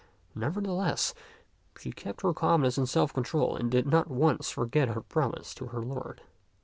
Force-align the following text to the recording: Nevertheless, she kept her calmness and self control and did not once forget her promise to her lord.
Nevertheless, 0.33 1.13
she 1.77 1.91
kept 1.91 2.21
her 2.21 2.33
calmness 2.33 2.75
and 2.75 2.89
self 2.89 3.13
control 3.13 3.55
and 3.55 3.69
did 3.69 3.85
not 3.85 4.09
once 4.09 4.49
forget 4.49 4.87
her 4.89 5.01
promise 5.01 5.53
to 5.53 5.67
her 5.67 5.81
lord. 5.83 6.21